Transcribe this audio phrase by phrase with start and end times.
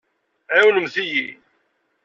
[0.55, 1.27] Ɛiwnemt-iyi.